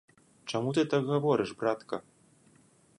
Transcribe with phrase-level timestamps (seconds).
[0.51, 2.03] Чаму ты так гаворыш, братка?